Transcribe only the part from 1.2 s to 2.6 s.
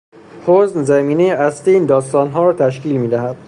اصلی این داستانها را